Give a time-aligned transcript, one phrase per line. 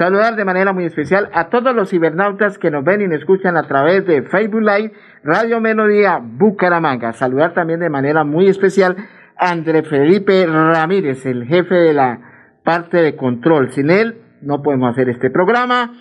[0.00, 3.58] Saludar de manera muy especial a todos los cibernautas que nos ven y nos escuchan
[3.58, 7.12] a través de Facebook Live, Radio Melodía Bucaramanga.
[7.12, 8.96] Saludar también de manera muy especial
[9.36, 12.18] a André Felipe Ramírez, el jefe de la
[12.64, 13.72] parte de control.
[13.72, 15.92] Sin él no podemos hacer este programa.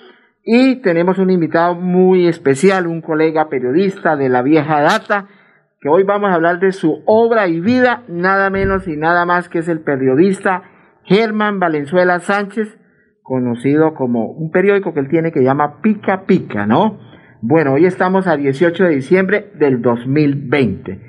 [0.45, 5.27] Y tenemos un invitado muy especial, un colega periodista de la vieja data,
[5.81, 9.49] que hoy vamos a hablar de su obra y vida, nada menos y nada más
[9.49, 10.63] que es el periodista
[11.03, 12.78] Germán Valenzuela Sánchez,
[13.29, 16.97] conocido como un periódico que él tiene que llama Pica Pica, ¿no?
[17.41, 20.99] Bueno, hoy estamos a 18 de diciembre del 2020.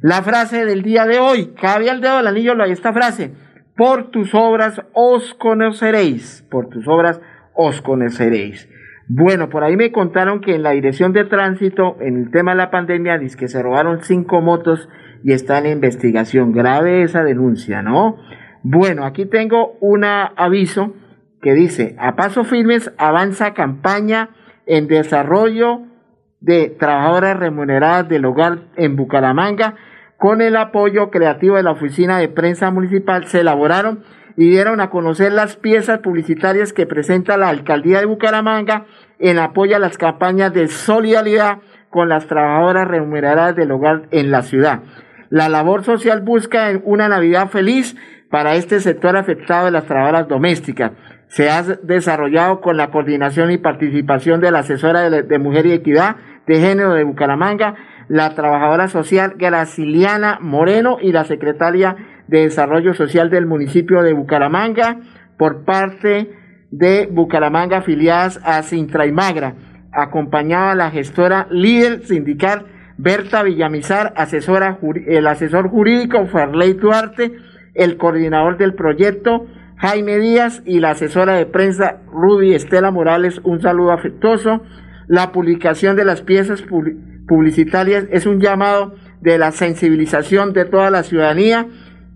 [0.00, 3.30] La frase del día de hoy, cabe al dedo del anillo esta frase,
[3.76, 7.20] por tus obras os conoceréis, por tus obras
[7.54, 8.68] os conoceréis.
[9.06, 12.58] Bueno, por ahí me contaron que en la dirección de tránsito, en el tema de
[12.58, 14.88] la pandemia, dice que se robaron cinco motos
[15.22, 16.50] y está en investigación.
[16.50, 18.16] Grave esa denuncia, ¿no?
[18.64, 20.92] Bueno, aquí tengo un aviso
[21.40, 24.30] que dice, a paso firmes avanza campaña
[24.66, 25.82] en desarrollo
[26.40, 29.74] de trabajadoras remuneradas del hogar en Bucaramanga.
[30.16, 34.02] Con el apoyo creativo de la Oficina de Prensa Municipal se elaboraron
[34.36, 38.86] y dieron a conocer las piezas publicitarias que presenta la Alcaldía de Bucaramanga
[39.18, 41.58] en apoyo a las campañas de solidaridad
[41.90, 44.80] con las trabajadoras remuneradas del hogar en la ciudad.
[45.30, 47.96] La labor social busca una Navidad feliz
[48.30, 50.92] para este sector afectado de las trabajadoras domésticas
[51.28, 56.16] se ha desarrollado con la coordinación y participación de la asesora de, Mujer y Equidad
[56.46, 57.74] de Género de Bucaramanga,
[58.08, 65.00] la trabajadora social Graciliana Moreno y la secretaria de Desarrollo Social del municipio de Bucaramanga
[65.36, 66.32] por parte
[66.70, 69.54] de Bucaramanga afiliadas a Sintra y Magra.
[69.92, 77.32] Acompañaba la gestora líder sindical Berta Villamizar, asesora, el asesor jurídico Farley Duarte,
[77.74, 79.46] el coordinador del proyecto
[79.80, 84.62] Jaime Díaz y la asesora de prensa Rudy Estela Morales, un saludo afectuoso.
[85.06, 86.64] La publicación de las piezas
[87.28, 91.68] publicitarias es un llamado de la sensibilización de toda la ciudadanía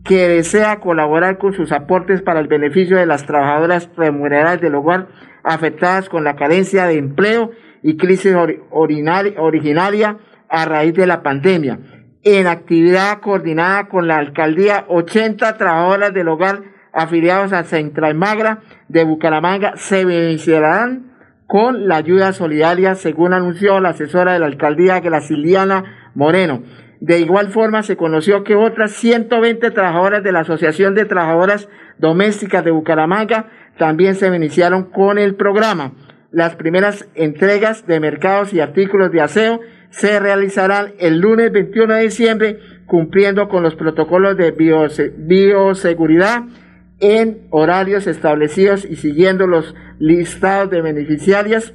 [0.05, 5.06] que desea colaborar con sus aportes para el beneficio de las trabajadoras remuneradas del hogar
[5.45, 7.53] afectadas con la carencia de empleo
[7.84, 8.34] y crisis
[8.71, 10.17] originaria
[10.49, 11.78] a raíz de la pandemia.
[12.25, 19.04] En actividad coordinada con la alcaldía, 80 trabajadoras del hogar afiliados a Central Magra de
[19.04, 21.12] Bucaramanga se beneficiarán
[21.47, 26.62] con la ayuda solidaria, según anunció la asesora de la alcaldía Graciliana Moreno.
[27.00, 32.64] De igual forma, se conoció que otras 120 trabajadoras de la Asociación de Trabajadoras Domésticas
[32.64, 35.92] de Bucaramanga también se beneficiaron con el programa.
[36.30, 39.60] Las primeras entregas de mercados y artículos de aseo
[39.91, 44.53] se realizarán el lunes 21 de diciembre, cumpliendo con los protocolos de
[45.19, 46.44] bioseguridad
[47.03, 51.75] en horarios establecidos y siguiendo los listados de beneficiarias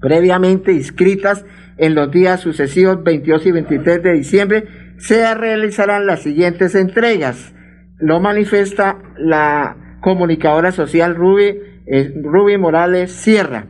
[0.00, 1.46] previamente inscritas
[1.78, 4.64] en los días sucesivos 22 y 23 de diciembre,
[4.98, 7.54] se realizarán las siguientes entregas.
[7.98, 13.66] Lo manifiesta la comunicadora social Ruby, eh, Ruby Morales Sierra.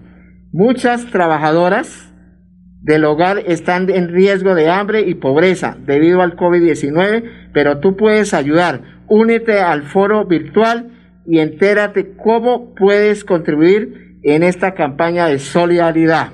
[0.51, 2.13] Muchas trabajadoras
[2.81, 8.33] del hogar están en riesgo de hambre y pobreza debido al COVID-19, pero tú puedes
[8.33, 10.91] ayudar únete al foro virtual
[11.27, 16.31] y entérate cómo puedes contribuir en esta campaña de solidaridad.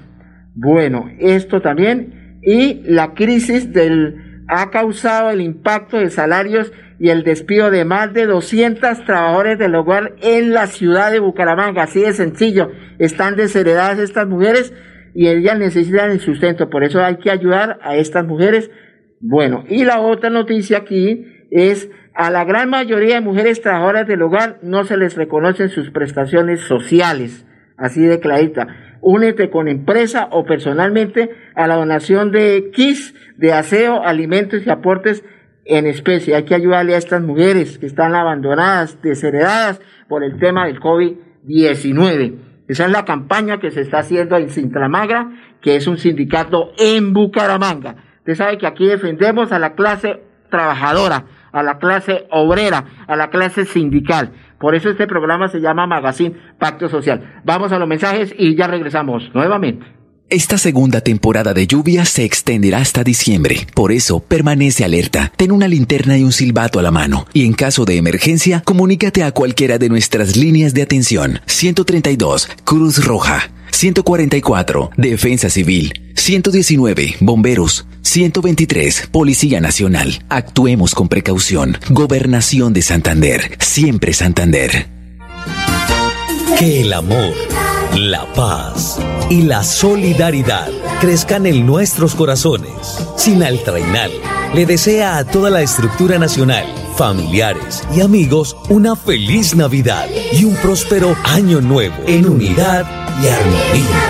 [0.54, 7.24] Bueno, esto también y la crisis del ha causado el impacto de salarios y el
[7.24, 11.82] despido de más de 200 trabajadores del hogar en la ciudad de Bucaramanga.
[11.82, 14.72] Así de sencillo, están desheredadas estas mujeres
[15.14, 16.70] y ellas necesitan el sustento.
[16.70, 18.70] Por eso hay que ayudar a estas mujeres.
[19.20, 24.22] Bueno, y la otra noticia aquí es a la gran mayoría de mujeres trabajadoras del
[24.22, 27.44] hogar no se les reconocen sus prestaciones sociales,
[27.76, 28.68] así de clarita.
[29.02, 35.24] Únete con empresa o personalmente a la donación de kits de aseo, alimentos y aportes
[35.66, 36.34] en especie.
[36.34, 42.34] Hay que ayudarle a estas mujeres que están abandonadas, desheredadas por el tema del COVID-19.
[42.66, 47.12] Esa es la campaña que se está haciendo en Sintramagra, que es un sindicato en
[47.12, 47.96] Bucaramanga.
[48.20, 53.30] Usted sabe que aquí defendemos a la clase trabajadora, a la clase obrera, a la
[53.30, 54.30] clase sindical.
[54.58, 57.40] Por eso este programa se llama Magazine Pacto Social.
[57.44, 59.86] Vamos a los mensajes y ya regresamos nuevamente.
[60.28, 63.66] Esta segunda temporada de lluvia se extenderá hasta diciembre.
[63.74, 65.32] Por eso, permanece alerta.
[65.36, 67.26] Ten una linterna y un silbato a la mano.
[67.32, 71.40] Y en caso de emergencia, comunícate a cualquiera de nuestras líneas de atención.
[71.46, 73.50] 132, Cruz Roja.
[73.76, 75.92] 144, Defensa Civil.
[76.14, 77.86] 119, Bomberos.
[78.00, 80.24] 123, Policía Nacional.
[80.30, 81.76] Actuemos con precaución.
[81.90, 83.58] Gobernación de Santander.
[83.60, 84.88] Siempre Santander.
[86.58, 87.34] Que el amor
[87.94, 88.98] la paz
[89.30, 90.68] y la solidaridad
[91.00, 92.70] crezcan en nuestros corazones.
[93.16, 94.10] Sinal Trainal
[94.54, 100.54] le desea a toda la estructura nacional, familiares y amigos una feliz Navidad y un
[100.56, 104.06] próspero año nuevo en unidad y armonía.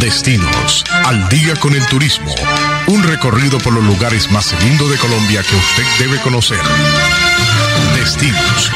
[0.00, 2.34] Destinos, al día con el turismo.
[2.86, 6.58] Un recorrido por los lugares más lindos de Colombia que usted debe conocer.
[7.94, 8.72] Destinos.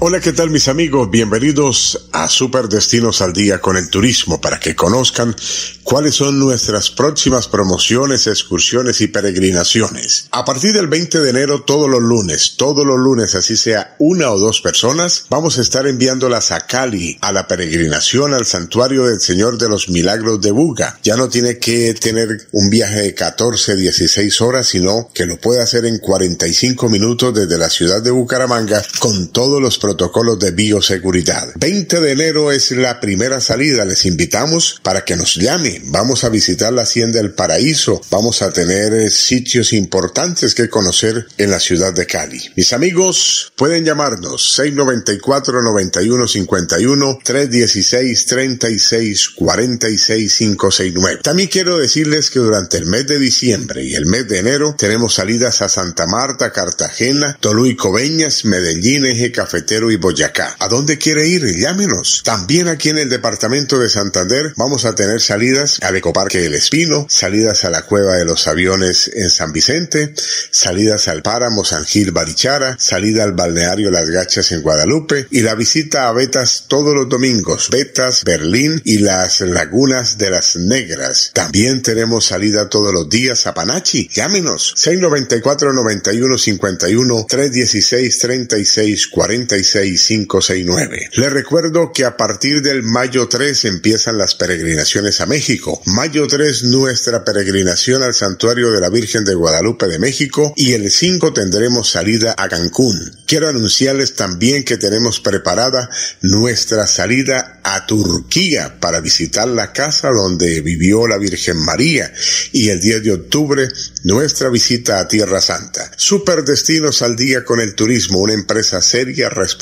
[0.00, 1.10] Hola, ¿qué tal mis amigos?
[1.10, 5.34] Bienvenidos a Super Destinos al Día con el Turismo para que conozcan
[5.82, 10.28] cuáles son nuestras próximas promociones, excursiones y peregrinaciones.
[10.30, 14.30] A partir del 20 de enero, todos los lunes, todos los lunes, así sea una
[14.30, 19.20] o dos personas, vamos a estar enviándolas a Cali, a la peregrinación al santuario del
[19.20, 20.96] Señor de los Milagros de Buga.
[21.02, 25.60] Ya no tiene que tener un viaje de 14, 16 horas, sino que lo puede
[25.60, 31.48] hacer en 45 minutos desde la ciudad de Bucaramanga con todos los protocolos de bioseguridad.
[31.56, 33.86] 20 de enero es la primera salida.
[33.86, 35.80] Les invitamos para que nos llame.
[35.86, 37.98] Vamos a visitar la Hacienda del Paraíso.
[38.10, 42.38] Vamos a tener eh, sitios importantes que conocer en la ciudad de Cali.
[42.54, 51.20] Mis amigos, pueden llamarnos 694 9151 316 36 46 569.
[51.22, 55.14] También quiero decirles que durante el mes de diciembre y el mes de enero tenemos
[55.14, 60.56] salidas a Santa Marta, Cartagena, Toluí, Coveñas, Medellín, Eje Cafetero y Boyacá.
[60.58, 61.44] ¿A dónde quiere ir?
[61.56, 62.22] Llámenos.
[62.24, 67.06] También aquí en el departamento de Santander vamos a tener salidas al Ecoparque El Espino,
[67.08, 70.12] salidas a la Cueva de los Aviones en San Vicente,
[70.50, 75.54] salidas al Páramo San Gil Barichara, salida al balneario Las Gachas en Guadalupe y la
[75.54, 81.30] visita a Betas todos los domingos, Betas, Berlín y las lagunas de las Negras.
[81.34, 84.08] También tenemos salida todos los días a Panachi.
[84.12, 91.10] Llámenos 694 91 51 316 36 46 6569.
[91.12, 95.80] Le recuerdo que a partir del mayo 3 empiezan las peregrinaciones a México.
[95.86, 100.90] Mayo 3 nuestra peregrinación al santuario de la Virgen de Guadalupe de México y el
[100.90, 103.16] 5 tendremos salida a Cancún.
[103.26, 105.90] Quiero anunciarles también que tenemos preparada
[106.22, 112.12] nuestra salida a Turquía para visitar la casa donde vivió la Virgen María
[112.52, 113.68] y el 10 de octubre
[114.04, 115.90] nuestra visita a Tierra Santa.
[115.96, 119.57] Super Destinos al Día con el Turismo, una empresa seria, responsable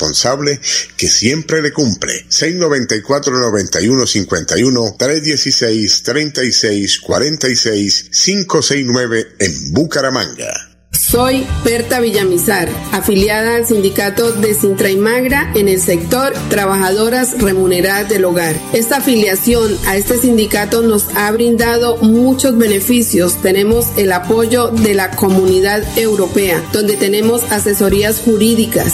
[0.95, 2.25] que siempre le cumple.
[2.29, 10.67] 694 91 51 316 36 46 569 en Bucaramanga.
[10.91, 18.09] Soy Berta Villamizar, afiliada al sindicato de Sintra y Magra en el sector Trabajadoras Remuneradas
[18.09, 18.55] del Hogar.
[18.73, 23.41] Esta afiliación a este sindicato nos ha brindado muchos beneficios.
[23.41, 28.93] Tenemos el apoyo de la comunidad europea, donde tenemos asesorías jurídicas,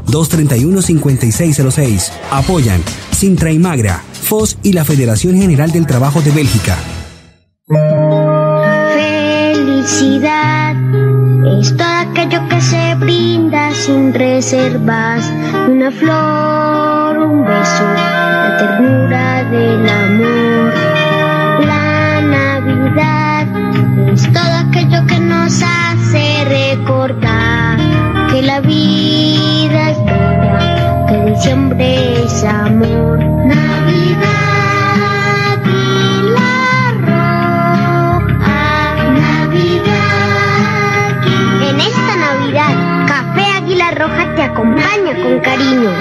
[0.05, 2.11] 322-231-5606.
[2.31, 2.81] Apoyan
[3.11, 6.75] Sintra y Magra, FOS y la Federación General del Trabajo de Bélgica.
[9.83, 10.75] Felicidad
[11.59, 15.31] es todo aquello que se brinda sin reservas.
[15.69, 20.90] Una flor, un beso, la ternura del amor.
[28.41, 33.19] Que la vida es bella, que diciembre es amor.
[33.45, 34.41] Navidad.
[43.93, 45.91] Roja te acompaña con cariño.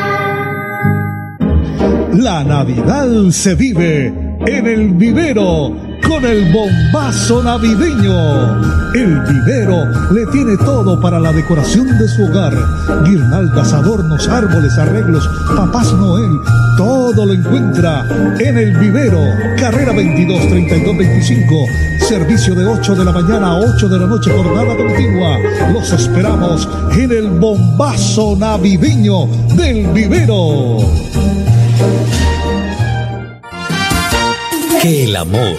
[2.15, 5.75] La Navidad se vive en el vivero
[6.07, 8.61] con el bombazo navideño.
[8.95, 12.53] El vivero le tiene todo para la decoración de su hogar.
[13.05, 16.33] Guirnaldas, adornos, árboles, arreglos, papás Noel,
[16.77, 18.05] todo lo encuentra
[18.41, 19.21] en el vivero.
[19.59, 21.55] Carrera 22 32 25.
[22.09, 25.39] Servicio de 8 de la mañana a 8 de la noche, jornada continua.
[25.73, 26.69] Los esperamos
[26.99, 30.79] en el bombazo navideño del vivero.
[34.83, 35.59] Que el amor,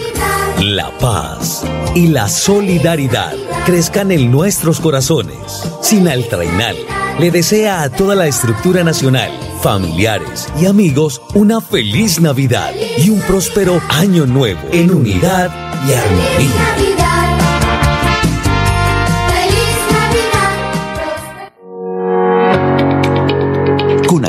[0.60, 1.62] la paz
[1.94, 5.62] y la solidaridad crezcan en nuestros corazones.
[5.80, 6.74] Sinaltrainal
[7.20, 9.30] le desea a toda la estructura nacional,
[9.62, 15.52] familiares y amigos una feliz Navidad y un próspero año nuevo en unidad
[15.86, 17.01] y armonía.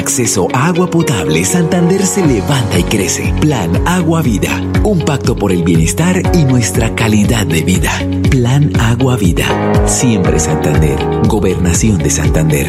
[0.04, 3.34] Acceso a agua potable, Santander se levanta y crece.
[3.40, 4.62] Plan Agua Vida.
[4.84, 7.92] Un pacto por el bienestar y nuestra calidad de vida.
[8.30, 9.48] Plan Agua Vida.
[9.88, 10.98] Siempre Santander.
[11.30, 12.68] Gobernación de Santander.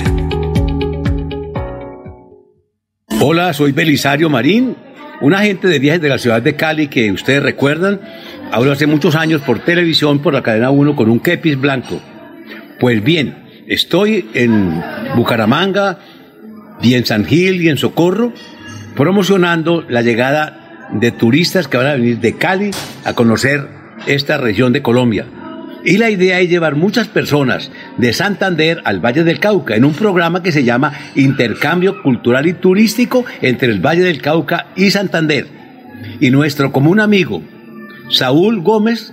[3.21, 4.76] Hola, soy Belisario Marín,
[5.21, 8.00] un agente de viajes de la ciudad de Cali que ustedes recuerdan,
[8.53, 12.00] hablo hace muchos años por televisión, por la cadena 1 con un kepis blanco.
[12.79, 14.81] Pues bien, estoy en
[15.17, 15.99] Bucaramanga,
[16.83, 18.33] y en San Gil y en Socorro,
[18.97, 22.71] promocionando la llegada de turistas que van a venir de Cali
[23.04, 23.69] a conocer
[24.07, 25.26] esta región de Colombia.
[25.85, 29.93] Y la idea es llevar muchas personas de Santander al Valle del Cauca en un
[29.93, 35.47] programa que se llama Intercambio Cultural y Turístico entre el Valle del Cauca y Santander.
[36.21, 37.43] Y nuestro común amigo,
[38.11, 39.12] Saúl Gómez,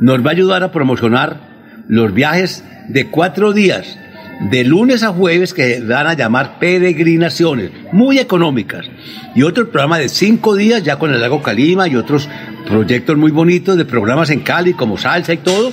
[0.00, 1.40] nos va a ayudar a promocionar
[1.88, 3.98] los viajes de cuatro días
[4.40, 8.86] de lunes a jueves que van a llamar peregrinaciones, muy económicas.
[9.34, 12.28] Y otro programa de cinco días ya con el lago Calima y otros
[12.66, 15.72] proyectos muy bonitos de programas en Cali como salsa y todo.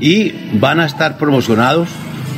[0.00, 1.88] Y van a estar promocionados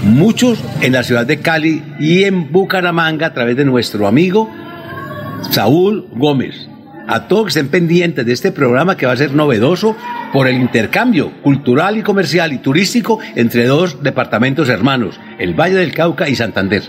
[0.03, 4.51] muchos en la ciudad de Cali y en Bucaramanga a través de nuestro amigo
[5.51, 6.69] Saúl Gómez.
[7.09, 9.95] A todos que estén pendientes de este programa que va a ser novedoso
[10.33, 15.95] por el intercambio cultural y comercial y turístico entre dos departamentos hermanos, el Valle del
[15.95, 16.83] Cauca y Santander.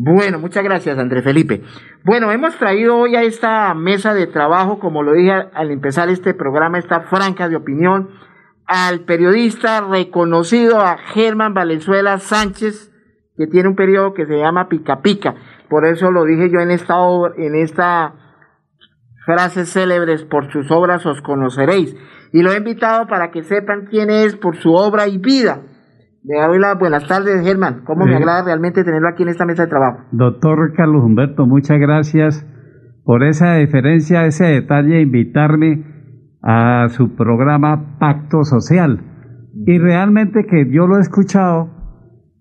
[0.00, 1.60] Bueno, muchas gracias, André Felipe.
[2.04, 6.34] Bueno, hemos traído hoy a esta mesa de trabajo, como lo dije al- empezar este
[6.34, 8.08] programa, esta franca de opinión,
[8.64, 12.92] al periodista reconocido, a Germán Valenzuela Sánchez,
[13.36, 15.34] que tiene un periodo que se llama Pica Pica.
[15.68, 16.94] Por eso lo dije yo en esta
[17.36, 18.14] en esta
[19.26, 21.96] frases célebres por sus obras os conoceréis.
[22.32, 25.62] Y lo he invitado para que sepan quién es por su obra y vida.
[26.28, 27.84] Las buenas tardes, Germán.
[27.86, 30.04] ¿Cómo me agrada realmente tenerlo aquí en esta mesa de trabajo?
[30.12, 32.46] Doctor Carlos Humberto, muchas gracias
[33.02, 35.86] por esa deferencia, ese detalle, invitarme
[36.42, 39.00] a su programa Pacto Social.
[39.66, 41.70] Y realmente que yo lo he escuchado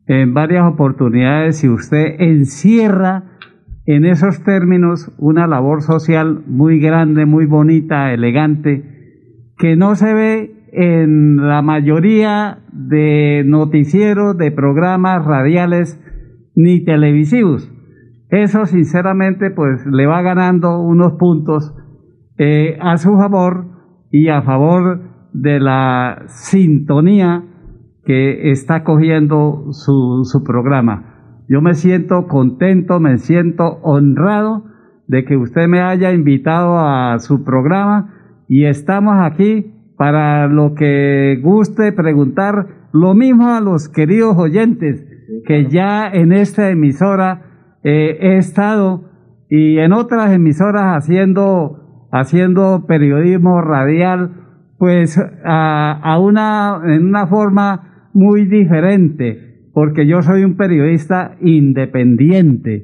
[0.05, 3.37] en varias oportunidades y usted encierra
[3.85, 10.56] en esos términos una labor social muy grande, muy bonita, elegante, que no se ve
[10.71, 15.99] en la mayoría de noticieros, de programas radiales
[16.55, 17.71] ni televisivos.
[18.29, 21.73] Eso sinceramente pues le va ganando unos puntos
[22.37, 23.65] eh, a su favor
[24.11, 25.01] y a favor
[25.33, 27.43] de la sintonía
[28.05, 31.43] que está cogiendo su, su programa.
[31.47, 34.65] Yo me siento contento, me siento honrado
[35.07, 38.13] de que usted me haya invitado a su programa
[38.49, 45.03] y estamos aquí para lo que guste preguntar, lo mismo a los queridos oyentes
[45.45, 49.09] que ya en esta emisora eh, he estado
[49.49, 54.31] y en otras emisoras haciendo haciendo periodismo radial
[54.77, 62.83] pues a, a una en una forma muy diferente porque yo soy un periodista independiente.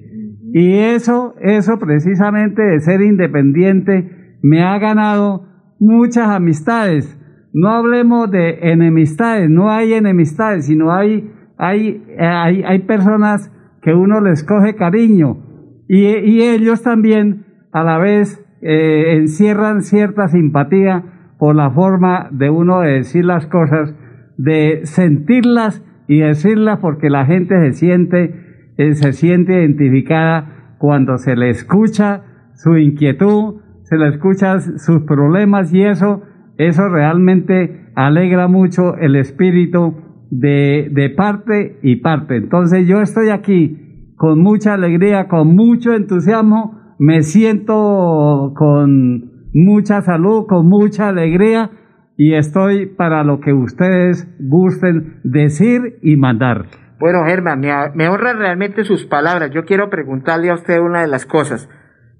[0.54, 5.53] Y eso eso precisamente de ser independiente me ha ganado
[5.84, 7.20] muchas amistades.
[7.54, 13.52] No hablemos de enemistades no hay enemistades sino hay hay hay, hay personas
[13.84, 15.38] que uno les coge cariño.
[15.88, 21.04] Y, ellos también a la vez eh, encierran cierta simpatía
[21.38, 23.94] por la forma de uno de decir las cosas,
[24.38, 31.36] de sentirlas y decirlas porque la gente se siente, eh, se siente identificada cuando se
[31.36, 32.24] le escucha
[32.56, 36.24] su inquietud, se le escucha sus problemas y eso,
[36.58, 39.96] eso realmente alegra mucho el espíritu
[40.30, 42.38] de, de parte y parte.
[42.38, 50.46] Entonces yo estoy aquí con mucha alegría, con mucho entusiasmo, me siento con mucha salud,
[50.48, 51.72] con mucha alegría
[52.16, 56.68] y estoy para lo que ustedes gusten decir y mandar.
[57.00, 59.52] Bueno, Germán, me, me honra realmente sus palabras.
[59.52, 61.70] Yo quiero preguntarle a usted una de las cosas.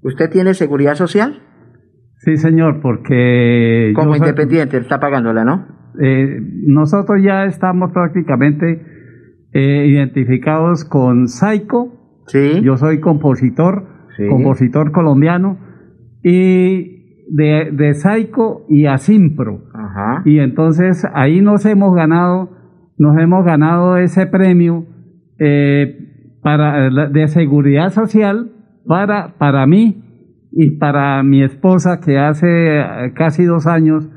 [0.02, 1.40] ¿Usted tiene seguridad social?
[2.24, 3.92] Sí, señor, porque...
[3.94, 5.66] Como independiente, está pagándola, ¿no?
[6.00, 8.82] Eh, nosotros ya estamos prácticamente
[9.52, 12.22] eh, identificados con Saico.
[12.26, 12.62] Sí.
[12.62, 14.26] Yo soy compositor, Sí.
[14.28, 15.58] compositor colombiano,
[16.22, 19.64] y de, de Saico y Asimpro.
[19.74, 20.22] Ajá.
[20.24, 22.50] Y entonces ahí nos hemos ganado,
[22.96, 24.86] nos hemos ganado ese premio
[25.38, 28.52] eh, para, de seguridad social
[28.86, 30.03] para, para mí
[30.56, 34.08] y para mi esposa que hace eh, casi dos años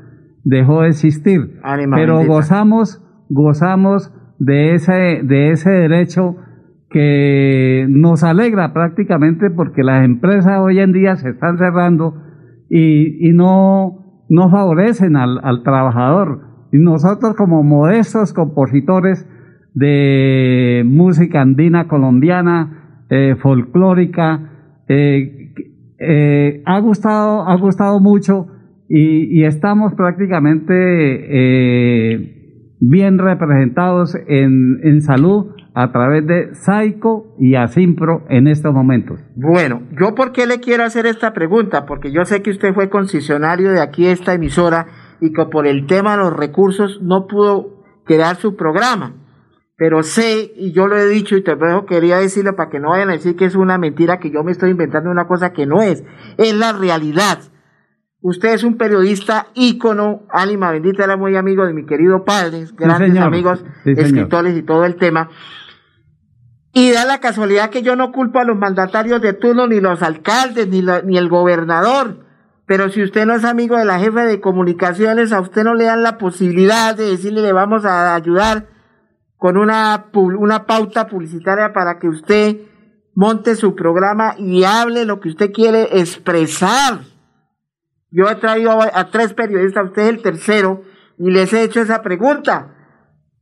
[0.44, 1.58] dejó de existir.
[1.64, 2.34] Ánima Pero bendita.
[2.34, 6.36] gozamos, gozamos de ese, de ese derecho
[6.90, 12.14] que nos alegra prácticamente porque las empresas hoy en día se están cerrando
[12.70, 16.40] y, y no, no favorecen al, al trabajador.
[16.70, 19.26] Y nosotros como modestos compositores
[19.74, 24.52] de música andina colombiana, eh, folclórica,
[24.88, 25.37] eh,
[25.98, 28.46] eh, ha gustado, ha gustado mucho
[28.88, 37.54] y, y estamos prácticamente eh, bien representados en, en salud a través de Saico y
[37.54, 39.20] Asimpro en estos momentos.
[39.36, 42.90] Bueno, yo por qué le quiero hacer esta pregunta, porque yo sé que usted fue
[42.90, 44.86] concesionario de aquí esta emisora
[45.20, 49.14] y que por el tema de los recursos no pudo crear su programa.
[49.78, 52.90] Pero sé, y yo lo he dicho y te lo quería decirlo para que no
[52.90, 55.66] vayan a decir que es una mentira, que yo me estoy inventando una cosa que
[55.66, 56.02] no es,
[56.36, 57.38] es la realidad.
[58.20, 63.10] Usted es un periodista ícono, ánima bendita, era muy amigo de mi querido padre, grandes
[63.26, 65.28] amigos, Sí, escritores y todo el tema.
[66.72, 70.02] Y da la casualidad que yo no culpo a los mandatarios de turno, ni los
[70.02, 72.26] alcaldes, ni, lo- ni el gobernador.
[72.66, 75.84] Pero si usted no es amigo de la jefe de comunicaciones, a usted no le
[75.84, 78.66] dan la posibilidad de decirle le vamos a ayudar
[79.38, 82.56] con una, una pauta publicitaria para que usted
[83.14, 87.00] monte su programa y hable lo que usted quiere expresar.
[88.10, 90.82] Yo he traído a, a tres periodistas, usted es el tercero,
[91.18, 92.74] y les he hecho esa pregunta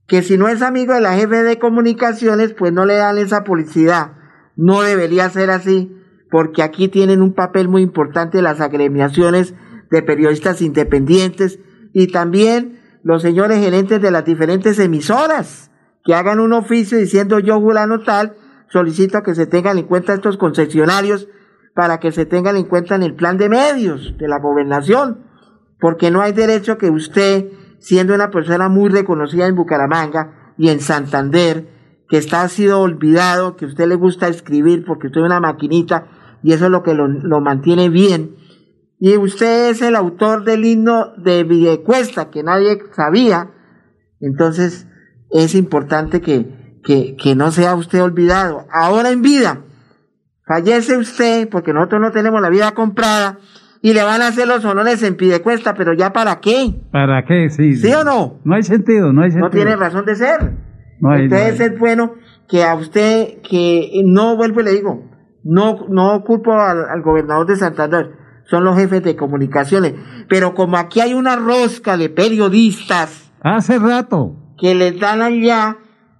[0.06, 3.42] que si no es amigo de la jefe de comunicaciones, pues no le dan esa
[3.42, 4.12] publicidad.
[4.54, 5.96] No debería ser así,
[6.30, 9.54] porque aquí tienen un papel muy importante las agremiaciones
[9.90, 11.58] de periodistas independientes
[11.92, 15.70] y también los señores gerentes de las diferentes emisoras
[16.06, 18.36] que hagan un oficio diciendo yo, fulano tal,
[18.68, 21.28] solicito que se tengan en cuenta estos concesionarios
[21.74, 25.26] para que se tengan en cuenta en el plan de medios de la gobernación,
[25.80, 27.46] porque no hay derecho que usted,
[27.80, 31.68] siendo una persona muy reconocida en Bucaramanga y en Santander,
[32.08, 36.06] que está ha sido olvidado, que usted le gusta escribir porque usted es una maquinita
[36.40, 38.36] y eso es lo que lo, lo mantiene bien.
[39.00, 43.50] Y usted es el autor del himno de Videcuesta, que nadie sabía.
[44.20, 44.85] Entonces,
[45.30, 48.66] es importante que, que, que no sea usted olvidado.
[48.72, 49.62] Ahora en vida,
[50.46, 53.38] fallece usted, porque nosotros no tenemos la vida comprada,
[53.82, 56.74] y le van a hacer los honores en Pidecuesta, pero ya para qué?
[56.90, 57.50] ¿Para qué?
[57.50, 58.40] Sí, ¿Sí o no?
[58.44, 59.48] No hay sentido, no hay sentido.
[59.48, 60.54] No tiene razón de ser.
[61.00, 61.72] No hay- Entonces no hay.
[61.72, 62.14] es bueno
[62.48, 65.04] que a usted, que no vuelvo y le digo,
[65.44, 68.10] no, no culpo al, al gobernador de Santander,
[68.48, 69.94] son los jefes de comunicaciones,
[70.28, 74.34] pero como aquí hay una rosca de periodistas Hace rato.
[74.58, 75.78] Que les dan allá,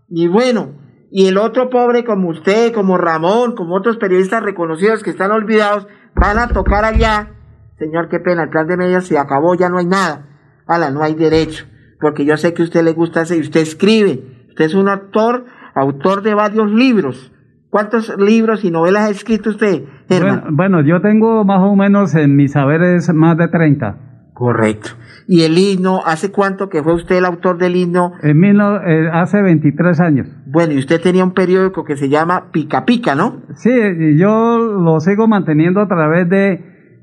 [0.09, 0.75] y bueno,
[1.11, 5.87] y el otro pobre como usted, como Ramón, como otros periodistas reconocidos que están olvidados,
[6.15, 7.31] van a tocar allá,
[7.79, 10.27] señor, qué pena, el plan de medios se acabó, ya no hay nada,
[10.67, 11.67] ala, no hay derecho,
[12.01, 15.45] porque yo sé que usted le gusta y usted escribe, usted es un actor,
[15.75, 17.33] autor de varios libros,
[17.71, 20.41] ¿cuántos libros y novelas ha escrito usted, Germán?
[20.41, 24.06] Bueno, bueno, yo tengo más o menos en mis saberes más de 30.
[24.37, 24.91] Correcto.
[25.27, 28.13] ¿Y el himno, hace cuánto que fue usted el autor del himno?
[28.23, 30.29] En mil no- eh, hace 23 años.
[30.45, 33.41] Bueno, y usted tenía un periódico que se llama Pica Pica, ¿no?
[33.55, 33.71] Sí,
[34.19, 36.61] yo lo sigo manteniendo a través de,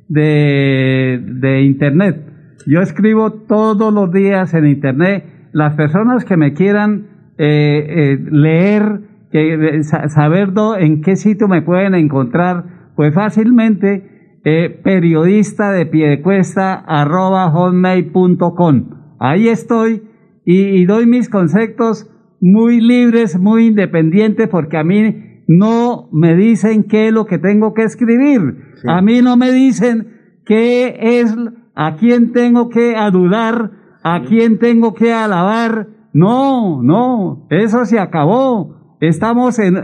[0.09, 2.23] de, de internet.
[2.67, 5.25] Yo escribo todos los días en internet.
[5.53, 7.07] Las personas que me quieran
[7.39, 8.99] eh, eh, leer,
[9.31, 14.12] que, eh, sa- saber do- en qué sitio me pueden encontrar, pues fácilmente
[14.43, 18.89] eh, periodista de piedecuesta arroba hotmail.com.
[19.19, 20.03] Ahí estoy
[20.45, 22.09] y, y doy mis conceptos
[22.41, 27.73] muy libres, muy independientes, porque a mí no me dicen qué es lo que tengo
[27.73, 28.57] que escribir.
[28.85, 30.07] A mí no me dicen
[30.45, 31.33] qué es,
[31.75, 35.87] a quién tengo que adular ¿A quién tengo que alabar?
[36.11, 38.97] No, no, eso se acabó.
[38.99, 39.77] Estamos en,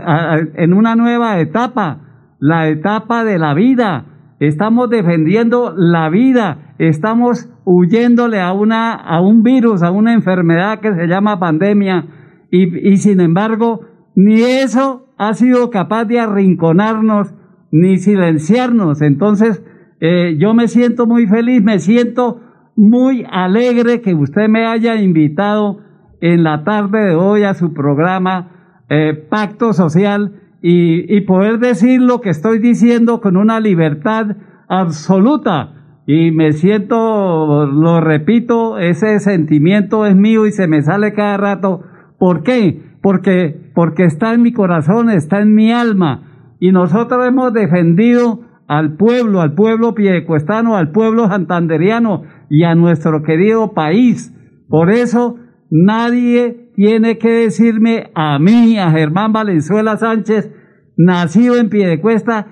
[0.54, 4.09] en una nueva etapa, la etapa de la vida.
[4.40, 10.94] Estamos defendiendo la vida, estamos huyéndole a, una, a un virus, a una enfermedad que
[10.94, 12.06] se llama pandemia,
[12.50, 13.82] y, y sin embargo,
[14.14, 17.34] ni eso ha sido capaz de arrinconarnos,
[17.70, 19.02] ni silenciarnos.
[19.02, 19.62] Entonces,
[20.00, 22.40] eh, yo me siento muy feliz, me siento
[22.76, 25.80] muy alegre que usted me haya invitado
[26.22, 32.00] en la tarde de hoy a su programa eh, Pacto Social y, y poder decir
[32.00, 34.36] lo que estoy diciendo con una libertad
[34.68, 35.74] absoluta.
[36.06, 41.82] Y me siento, lo repito, ese sentimiento es mío y se me sale cada rato.
[42.18, 42.82] ¿Por qué?
[43.00, 46.56] Porque, porque está en mi corazón, está en mi alma.
[46.58, 53.22] Y nosotros hemos defendido al pueblo, al pueblo piedecuestano, al pueblo santanderiano y a nuestro
[53.22, 54.34] querido país.
[54.68, 55.36] Por eso
[55.70, 60.50] nadie tiene que decirme a mí, a Germán Valenzuela Sánchez,
[60.96, 62.46] nacido en Piedecuesta,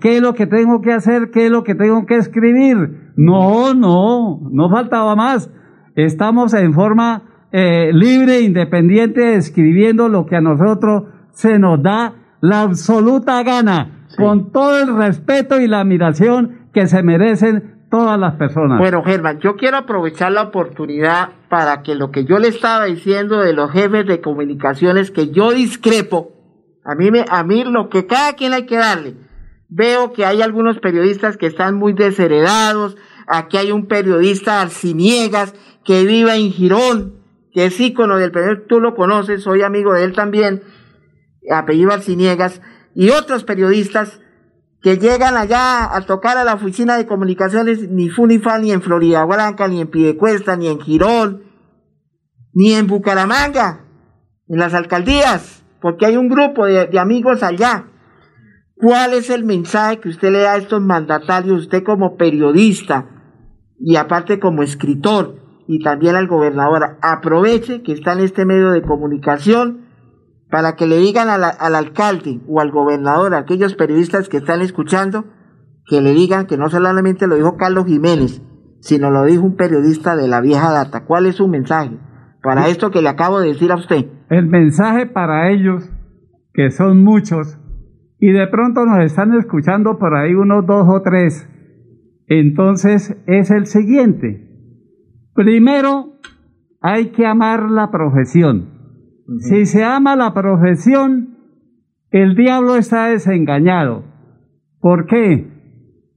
[0.00, 3.12] qué es lo que tengo que hacer, qué es lo que tengo que escribir.
[3.16, 5.50] No, no, no faltaba más.
[5.94, 12.62] Estamos en forma eh, libre, independiente, escribiendo lo que a nosotros se nos da la
[12.62, 18.78] absoluta gana con todo el respeto y la admiración que se merecen todas las personas.
[18.78, 23.40] Bueno, Germán, yo quiero aprovechar la oportunidad para que lo que yo le estaba diciendo
[23.40, 26.32] de los jefes de comunicaciones, que yo discrepo,
[26.84, 29.14] a mí, me, a mí lo que cada quien hay que darle.
[29.68, 32.96] Veo que hay algunos periodistas que están muy desheredados,
[33.26, 37.14] aquí hay un periodista Arciniegas que vive en Girón,
[37.52, 40.62] que es ícono del periodismo, tú lo conoces, soy amigo de él también,
[41.50, 42.60] apellido Arciniegas,
[42.94, 44.20] y otros periodistas
[44.82, 49.24] que llegan allá a tocar a la oficina de comunicaciones ni Funifal ni en Florida
[49.24, 51.42] Blanca, ni en Pidecuesta, ni en Girón,
[52.52, 53.84] ni en Bucaramanga,
[54.48, 57.86] en las alcaldías, porque hay un grupo de, de amigos allá.
[58.76, 63.08] ¿Cuál es el mensaje que usted le da a estos mandatarios, usted como periodista
[63.78, 65.36] y aparte como escritor
[65.66, 66.98] y también al gobernador?
[67.00, 69.85] Aproveche que está en este medio de comunicación
[70.50, 75.24] para que le digan al, alcalde o al gobernador, a aquellos periodistas que están escuchando,
[75.86, 78.42] que le digan que no solamente lo dijo Carlos Jiménez,
[78.80, 81.04] sino lo dijo un periodista de la vieja data.
[81.04, 81.98] ¿Cuál es su mensaje
[82.42, 84.06] para esto que le acabo de decir a usted?
[84.30, 85.90] El mensaje para ellos,
[86.52, 87.58] que son muchos,
[88.18, 91.48] y de pronto nos están escuchando por ahí unos dos o tres,
[92.28, 94.46] entonces es el siguiente.
[95.34, 96.18] Primero,
[96.80, 98.75] hay que amar la profesión.
[99.38, 101.36] Si se ama la profesión,
[102.10, 104.04] el diablo está desengañado.
[104.80, 105.50] ¿Por qué?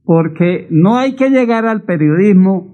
[0.04, 2.70] Porque no hay que llegar al periodismo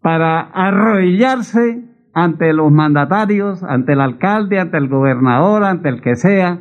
[0.00, 6.58] para arrodillarse ante los mandatarios, ante el alcalde, ante el gobernador, ante el que sea,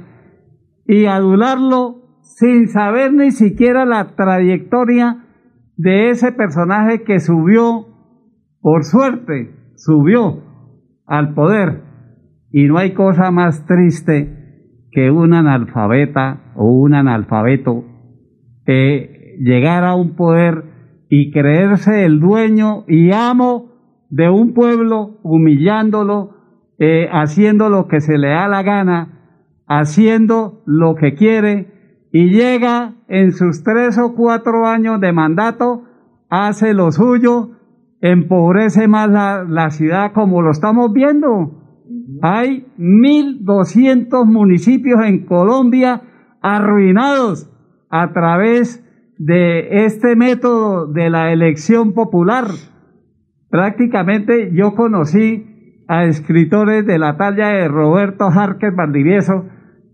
[0.86, 5.26] y adularlo sin saber ni siquiera la trayectoria
[5.76, 7.88] de ese personaje que subió,
[8.62, 10.44] por suerte, subió
[11.08, 11.91] al poder
[12.52, 17.86] y no hay cosa más triste que un analfabeta o un analfabeto
[18.66, 20.64] eh, llegar a un poder
[21.10, 23.72] y creerse el dueño y amo
[24.10, 26.36] de un pueblo, humillándolo,
[26.78, 32.96] eh, haciendo lo que se le da la gana, haciendo lo que quiere, y llega
[33.08, 35.84] en sus tres o cuatro años de mandato,
[36.30, 37.52] hace lo suyo,
[38.02, 41.61] empobrece más la, la ciudad como lo estamos viendo.
[42.22, 46.02] Hay 1.200 municipios en Colombia
[46.42, 47.50] arruinados
[47.90, 48.84] a través
[49.18, 52.46] de este método de la elección popular.
[53.50, 59.46] Prácticamente yo conocí a escritores de la talla de Roberto Jarques Valdivieso,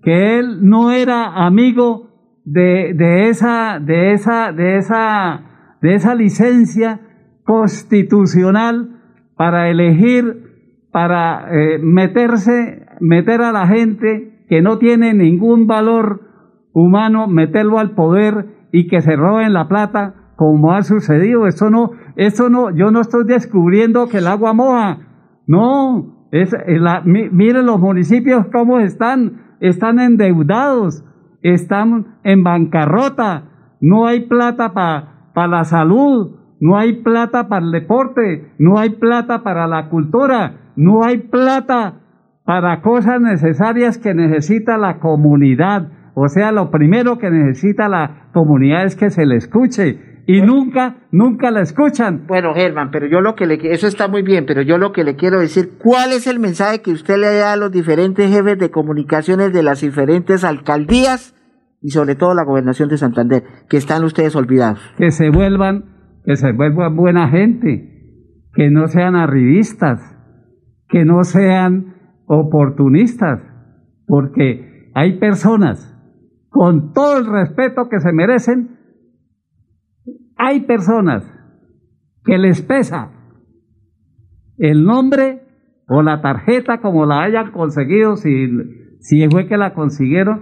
[0.03, 2.07] que él no era amigo
[2.45, 7.01] de, esa, de, esa, de, esa, de esa licencia
[7.43, 9.01] constitucional
[9.35, 10.46] para elegir
[10.91, 16.21] para eh, meterse, meter a la gente que no tiene ningún valor
[16.73, 21.47] humano, meterlo al poder y que se roben la plata, como ha sucedido.
[21.47, 24.99] Eso no, eso no, yo no estoy descubriendo que el agua moja.
[25.47, 31.03] No, es, la, miren los municipios cómo están, están endeudados,
[31.41, 33.43] están en bancarrota,
[33.81, 39.43] no hay plata para la salud, no hay plata para el deporte, no hay plata
[39.43, 41.99] para la cultura, no hay plata
[42.45, 45.91] para cosas necesarias que necesita la comunidad.
[46.15, 51.07] O sea, lo primero que necesita la comunidad es que se le escuche, y nunca,
[51.09, 52.25] nunca la escuchan.
[52.27, 55.05] Bueno, Germán, pero yo lo que le eso está muy bien, pero yo lo que
[55.05, 58.59] le quiero decir, ¿cuál es el mensaje que usted le da a los diferentes jefes
[58.59, 61.33] de comunicaciones de las diferentes alcaldías
[61.81, 64.81] y sobre todo la gobernación de Santander, que están ustedes olvidados?
[64.97, 65.85] Que se vuelvan,
[66.25, 70.16] que se vuelvan buena gente, que no sean arribistas,
[70.87, 71.95] que no sean
[72.25, 73.41] oportunistas,
[74.05, 75.93] porque hay personas
[76.49, 78.77] con todo el respeto que se merecen,
[80.37, 81.23] hay personas
[82.23, 83.11] que les pesa
[84.57, 85.41] el nombre
[85.87, 88.49] o la tarjeta como la hayan conseguido, si,
[88.99, 90.41] si fue que la consiguieron,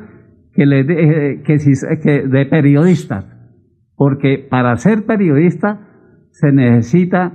[0.54, 3.26] que, le de, que, si, que de periodistas.
[3.96, 5.88] Porque para ser periodista
[6.32, 7.34] se necesita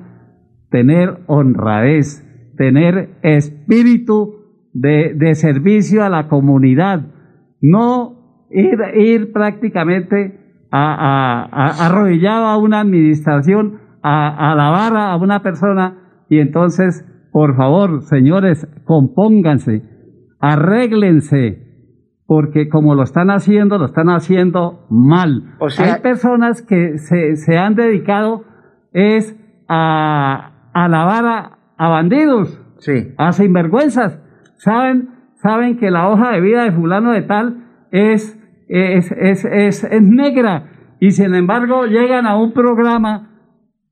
[0.70, 2.27] tener honradez,
[2.61, 4.35] tener espíritu
[4.75, 7.07] de, de servicio a la comunidad,
[7.62, 16.27] no ir, ir prácticamente a, a, arrodillado a una administración, a, alabar a una persona
[16.29, 19.83] y entonces, por favor, señores, compónganse,
[20.38, 21.62] arréglense,
[22.27, 25.55] porque como lo están haciendo, lo están haciendo mal.
[25.61, 28.44] O sea, Hay personas que se, se han dedicado
[28.92, 29.35] es
[29.66, 33.14] a alabar a, a bandidos, sí.
[33.16, 34.21] a sinvergüenzas.
[34.57, 38.37] Saben, saben que la hoja de vida de fulano de tal es
[38.69, 43.31] es, es, es, es negra y sin embargo llegan a un programa,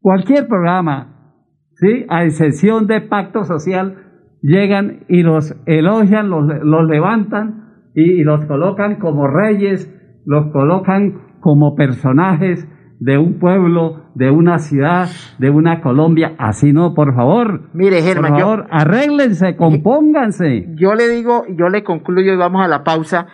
[0.01, 1.33] cualquier programa,
[1.73, 2.05] ¿sí?
[2.11, 3.97] a excepción de pacto social,
[4.43, 9.91] llegan y los elogian, los, los levantan y, y, los colocan como reyes,
[10.27, 12.69] los colocan como personajes
[13.01, 15.09] de un pueblo, de una ciudad,
[15.39, 16.35] de una Colombia.
[16.39, 17.71] Así no, por favor.
[17.73, 20.67] Mire, Germán, por favor, yo, arréglense, compónganse.
[20.75, 23.27] Yo le digo, yo le concluyo y vamos a la pausa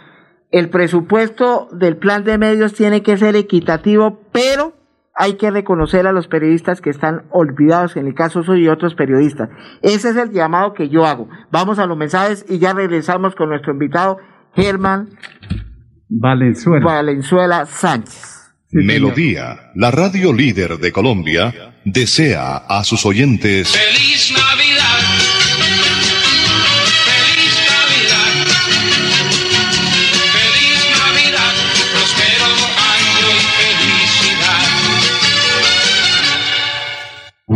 [0.55, 4.73] el presupuesto del plan de medios tiene que ser equitativo, pero
[5.13, 8.95] hay que reconocer a los periodistas que están olvidados, en el caso soy y otros
[8.95, 9.49] periodistas.
[9.83, 11.29] Ese es el llamado que yo hago.
[11.51, 14.19] Vamos a los mensajes y ya regresamos con nuestro invitado,
[14.55, 15.09] Germán
[16.09, 18.44] Valenzuela, Valenzuela Sánchez.
[18.83, 23.69] Melodía, la radio líder de Colombia, desea a sus oyentes...
[23.69, 24.35] ¡Feliz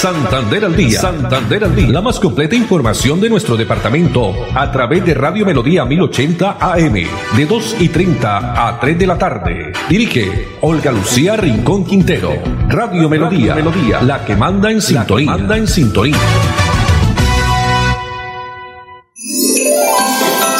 [0.00, 0.98] Santander al día.
[0.98, 1.88] Santander al día.
[1.88, 6.94] La más completa información de nuestro departamento a través de Radio Melodía 1080 AM
[7.36, 9.72] de 2 y 30 a 3 de la tarde.
[9.90, 12.32] Dirige Olga Lucía Rincón Quintero.
[12.68, 13.54] Radio Melodía.
[13.54, 14.00] Melodía.
[14.00, 15.32] La que manda en sintonía.
[15.32, 16.16] manda en sintonía.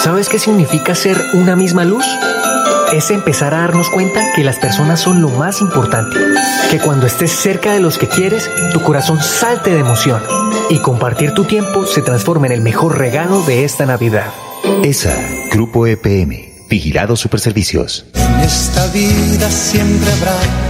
[0.03, 2.05] ¿Sabes qué significa ser una misma luz?
[2.93, 6.17] Es empezar a darnos cuenta que las personas son lo más importante,
[6.71, 10.23] que cuando estés cerca de los que quieres, tu corazón salte de emoción
[10.69, 14.33] y compartir tu tiempo se transforma en el mejor regalo de esta Navidad.
[14.83, 15.15] ESA,
[15.53, 18.07] Grupo EPM, Vigilado Superservicios.
[18.15, 20.70] En esta vida siempre habrá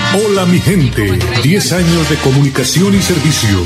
[0.13, 3.65] hola mi gente, 10 años de comunicación y servicio.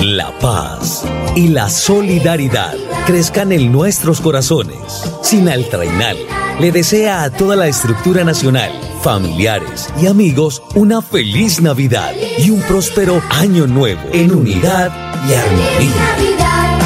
[0.00, 1.04] la paz
[1.34, 2.74] y la solidaridad
[3.06, 4.78] crezcan en nuestros corazones.
[5.22, 6.16] Sinaltrainal
[6.60, 12.60] le desea a toda la estructura nacional, familiares y amigos una feliz Navidad y un
[12.62, 14.90] próspero año nuevo en unidad
[15.28, 16.85] y armonía.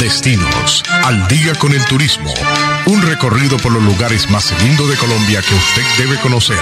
[0.00, 2.32] Destinos, al día con el turismo.
[2.86, 6.58] Un recorrido por los lugares más lindos de Colombia que usted debe conocer.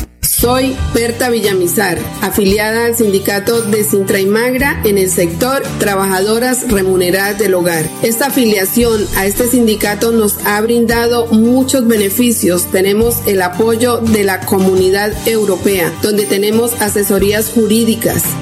[0.41, 7.37] Soy Berta Villamizar, afiliada al sindicato de Sintra y Magra en el sector Trabajadoras Remuneradas
[7.37, 7.87] del Hogar.
[8.01, 12.71] Esta afiliación a este sindicato nos ha brindado muchos beneficios.
[12.71, 18.23] Tenemos el apoyo de la comunidad europea, donde tenemos asesorías jurídicas,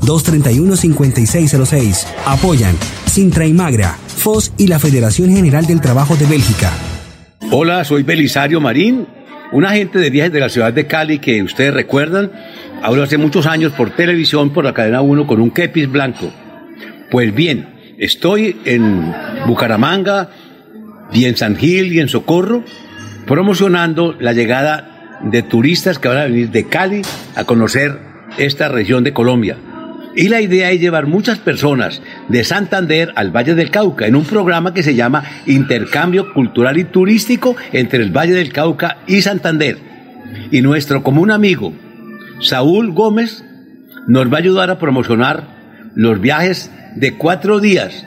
[0.00, 2.06] 322-231-5606.
[2.26, 2.76] Apoyan
[3.06, 6.70] Sintra y Magra, FOS y la Federación General del Trabajo de Bélgica.
[7.50, 9.08] Hola, soy Belisario Marín,
[9.52, 12.30] un agente de viajes de la ciudad de Cali que ustedes recuerdan.
[12.82, 16.30] Hablo hace muchos años por televisión, por la cadena 1, con un kepis blanco.
[17.10, 19.12] Pues bien, estoy en
[19.46, 20.30] Bucaramanga
[21.12, 22.62] y en San Gil y en Socorro
[23.26, 27.02] promocionando la llegada de turistas que van a venir de Cali
[27.34, 27.98] a conocer
[28.38, 29.58] esta región de Colombia.
[30.20, 34.26] Y la idea es llevar muchas personas de Santander al Valle del Cauca en un
[34.26, 39.78] programa que se llama Intercambio Cultural y Turístico entre el Valle del Cauca y Santander.
[40.50, 41.72] Y nuestro común amigo,
[42.38, 43.42] Saúl Gómez,
[44.08, 48.04] nos va a ayudar a promocionar los viajes de cuatro días,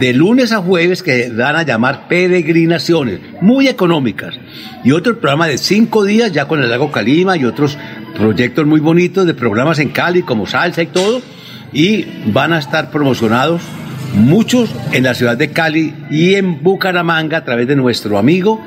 [0.00, 4.34] de lunes a jueves, que dan a llamar peregrinaciones, muy económicas.
[4.82, 7.78] Y otro programa de cinco días, ya con el lago Calima y otros
[8.16, 11.22] proyectos muy bonitos de programas en Cali, como salsa y todo
[11.72, 13.62] y van a estar promocionados
[14.14, 18.60] muchos en la ciudad de Cali y en Bucaramanga a través de nuestro amigo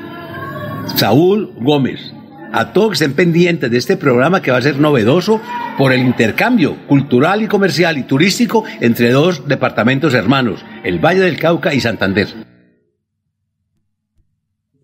[0.96, 2.12] Saúl Gómez.
[2.52, 5.40] A todos que estén pendientes de este programa que va a ser novedoso
[5.76, 11.38] por el intercambio cultural y comercial y turístico entre dos departamentos hermanos, el Valle del
[11.38, 12.55] Cauca y Santander.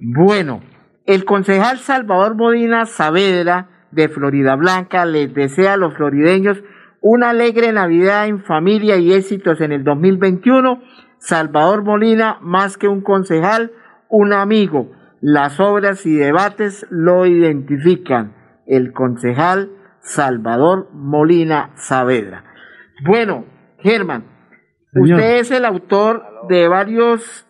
[0.00, 0.62] Bueno,
[1.06, 6.60] el concejal Salvador Modina Saavedra de Florida Blanca les desea a los florideños
[7.00, 10.82] una alegre Navidad en familia y éxitos en el 2021.
[11.18, 13.70] Salvador Molina, más que un concejal,
[14.08, 14.90] un amigo.
[15.20, 18.34] Las obras y debates lo identifican.
[18.66, 19.70] El concejal
[20.00, 22.44] Salvador Molina Saavedra.
[23.06, 23.44] Bueno,
[23.78, 24.24] Germán,
[24.94, 27.46] usted es el autor de varios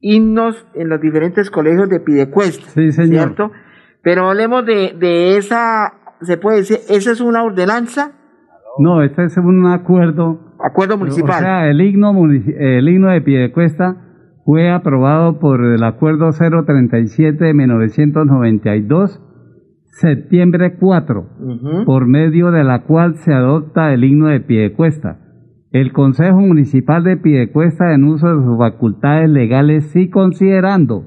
[0.00, 3.08] himnos en los diferentes colegios de Pidecuesta, Sí, señor.
[3.34, 3.50] ¿cierto?
[4.02, 8.12] Pero hablemos de, de esa, se puede decir, esa es una ordenanza,
[8.78, 10.54] No, este es un acuerdo.
[10.62, 11.36] acuerdo municipal.
[11.42, 12.12] O sea, el himno,
[12.58, 13.96] el himno de Piedecuesta
[14.44, 19.20] fue aprobado por el acuerdo 037 de 1992,
[20.00, 25.20] septiembre 4, por medio de la cual se adopta el himno de Piedecuesta.
[25.70, 31.06] El Consejo Municipal de Piedecuesta, en uso de sus facultades legales, sí considerando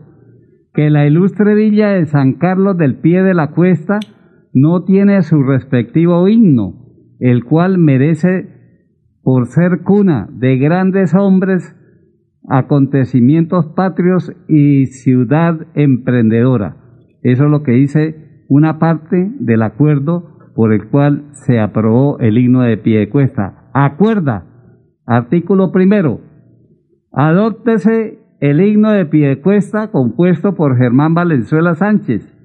[0.74, 4.00] que la ilustre villa de San Carlos del Pie de la Cuesta
[4.54, 6.74] no tiene su respectivo himno,
[7.20, 8.48] el cual merece,
[9.22, 11.76] por ser cuna de grandes hombres,
[12.48, 16.78] acontecimientos patrios y ciudad emprendedora.
[17.22, 22.38] Eso es lo que dice una parte del acuerdo por el cual se aprobó el
[22.38, 23.70] himno de Piedecuesta.
[23.74, 24.44] Acuerda,
[25.06, 26.20] artículo primero,
[27.14, 32.36] adóptese el himno de Piedecuesta compuesto por Germán Valenzuela Sánchez,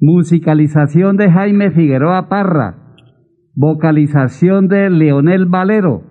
[0.00, 2.94] musicalización de Jaime Figueroa Parra,
[3.54, 6.02] vocalización de Leonel Valero,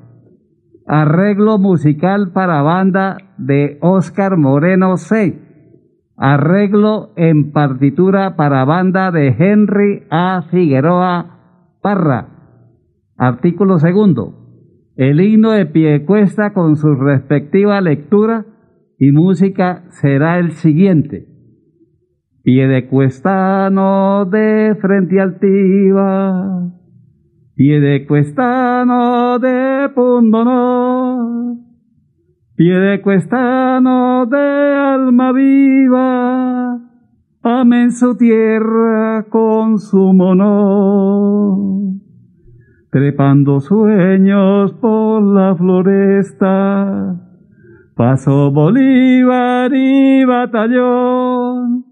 [0.85, 5.44] arreglo musical para banda de Óscar Moreno C,
[6.17, 10.43] arreglo en partitura para banda de Henry A.
[10.49, 12.27] Figueroa Parra.
[13.17, 14.45] Artículo segundo.
[14.95, 18.45] El himno de Piedecuesta con su respectiva lectura
[18.97, 21.27] y música será el siguiente.
[22.43, 26.71] Piedecuestano de frente altiva,
[27.55, 29.89] Piedecuestano de
[32.55, 36.79] pundonor, Piedecuestano de alma viva,
[37.43, 41.57] amen su tierra con su honor.
[42.91, 47.21] Trepando sueños por la floresta,
[47.93, 51.85] pasó Bolívar y batallón,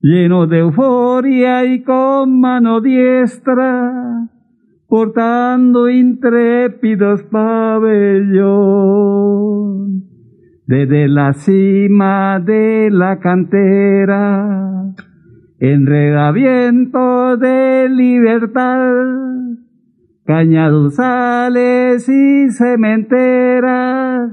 [0.00, 4.28] lleno de euforia y con mano diestra,
[4.88, 8.40] portando intrépidos pabellón.
[10.70, 14.94] Desde la cima de la cantera,
[15.58, 18.94] enreda viento de libertad,
[20.24, 24.30] cañaduzales y cementeras,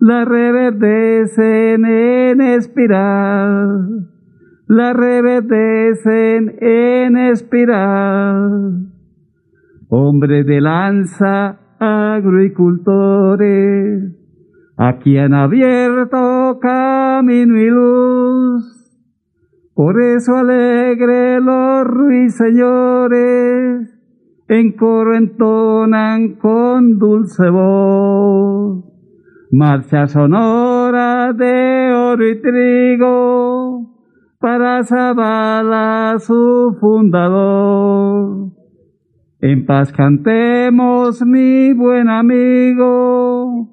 [0.00, 4.08] la reverdecen en espiral,
[4.66, 8.88] la reverdecen en espiral.
[9.86, 14.17] Hombres de lanza, agricultores,
[14.78, 18.78] aquí han abierto camino y luz.
[19.74, 23.18] Por eso alegre los ruiseñores
[24.48, 28.84] en coro entonan con dulce voz.
[29.50, 33.90] Marcha sonora de oro y trigo
[34.38, 38.52] para Zabala su fundador.
[39.40, 43.68] En paz cantemos, mi buen amigo,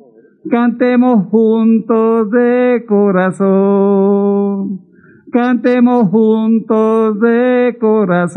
[0.49, 4.81] cantemos juntos de corazón,
[5.31, 8.35] cantemos juntos de corazón.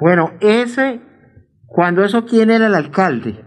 [0.00, 1.00] Bueno, ese,
[1.66, 3.44] cuando eso, ¿quién era el alcalde?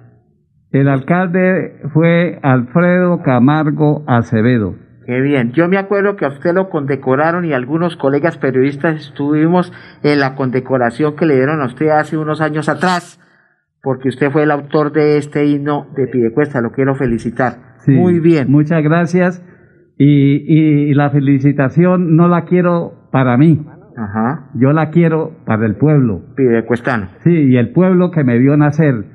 [0.71, 4.75] El alcalde fue Alfredo Camargo Acevedo.
[5.05, 5.51] Qué bien.
[5.51, 10.35] Yo me acuerdo que a usted lo condecoraron y algunos colegas periodistas estuvimos en la
[10.35, 13.19] condecoración que le dieron a usted hace unos años atrás,
[13.83, 16.61] porque usted fue el autor de este himno de Pidecuesta.
[16.61, 17.75] Lo quiero felicitar.
[17.79, 18.49] Sí, Muy bien.
[18.49, 19.45] Muchas gracias.
[19.97, 23.59] Y, y la felicitación no la quiero para mí.
[23.97, 24.51] Ajá.
[24.55, 26.33] Yo la quiero para el pueblo.
[26.35, 27.09] Pidecuestano.
[27.25, 29.05] Sí, y el pueblo que me vio nacer.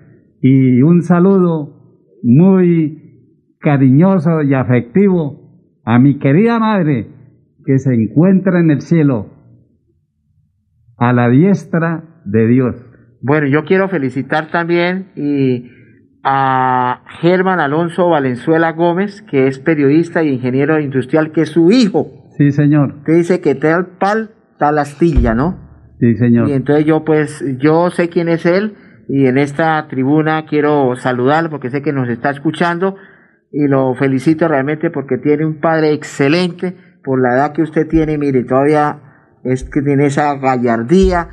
[0.42, 7.08] Y un saludo muy cariñoso y afectivo a mi querida madre
[7.64, 9.30] que se encuentra en el cielo
[10.98, 12.87] a la diestra de Dios.
[13.20, 15.70] Bueno, yo quiero felicitar también y
[16.22, 22.28] a Germán Alonso Valenzuela Gómez, que es periodista y ingeniero industrial, que es su hijo.
[22.36, 23.02] Sí, señor.
[23.04, 25.58] Que dice que tal pal, tal astilla, ¿no?
[25.98, 26.48] Sí, señor.
[26.48, 28.76] Y entonces yo pues, yo sé quién es él
[29.08, 32.96] y en esta tribuna quiero saludarlo porque sé que nos está escuchando
[33.50, 38.18] y lo felicito realmente porque tiene un padre excelente por la edad que usted tiene,
[38.18, 39.00] mire, todavía
[39.44, 41.28] es que tiene esa gallardía,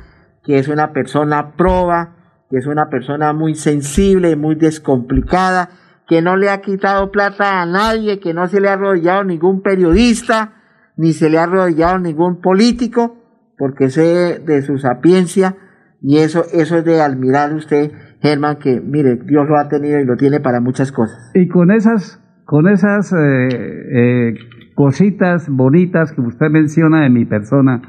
[0.46, 2.14] que es una persona proba,
[2.48, 5.70] que es una persona muy sensible, muy descomplicada,
[6.06, 9.60] que no le ha quitado plata a nadie, que no se le ha arrodillado ningún
[9.60, 10.54] periodista,
[10.96, 13.16] ni se le ha arrodillado ningún político,
[13.58, 15.56] porque sé de su sapiencia,
[16.00, 17.90] y eso, eso es de admirar usted,
[18.22, 21.32] Germán, que mire, Dios lo ha tenido y lo tiene para muchas cosas.
[21.34, 24.34] Y con esas, con esas eh, eh,
[24.76, 27.82] cositas bonitas que usted menciona de mi persona,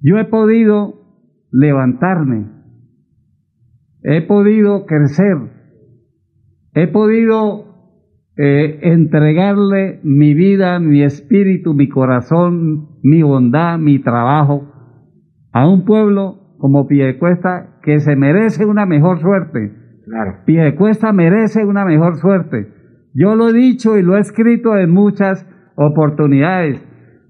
[0.00, 1.01] yo he podido
[1.52, 2.50] levantarme,
[4.02, 5.36] he podido crecer,
[6.74, 7.72] he podido
[8.36, 14.72] eh, entregarle mi vida, mi espíritu, mi corazón, mi bondad, mi trabajo
[15.52, 19.72] a un pueblo como Piedecuesta que se merece una mejor suerte.
[20.04, 20.38] Claro.
[20.46, 22.68] Piedecuesta merece una mejor suerte.
[23.14, 25.46] Yo lo he dicho y lo he escrito en muchas
[25.76, 26.82] oportunidades,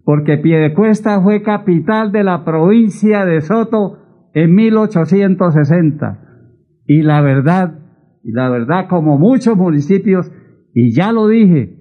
[0.05, 4.02] porque Piedecuesta fue capital de la provincia de Soto
[4.35, 6.19] en 1860.
[6.87, 7.79] Y la verdad,
[8.23, 10.31] y la verdad como muchos municipios,
[10.75, 11.79] y ya lo dije,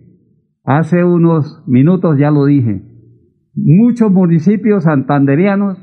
[0.64, 2.84] hace unos minutos ya lo dije,
[3.54, 5.78] muchos municipios santanderianos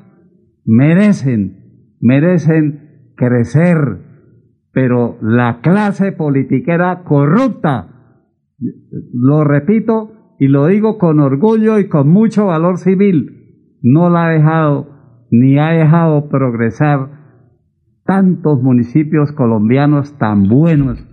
[0.64, 1.58] merecen
[2.00, 3.78] merecen crecer,
[4.72, 7.88] pero la clase politiquera corrupta,
[9.12, 14.30] lo repito y lo digo con orgullo y con mucho valor civil, no la ha
[14.30, 14.88] dejado
[15.31, 17.18] ni ha dejado progresar
[18.05, 21.07] tantos municipios colombianos tan buenos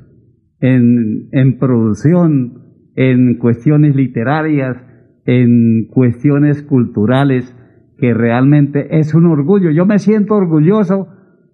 [0.61, 2.61] en, en producción,
[2.95, 4.78] en cuestiones literarias,
[5.26, 7.53] en cuestiones culturales,
[7.97, 9.72] que realmente es un orgullo.
[9.72, 11.07] Yo me siento orgulloso,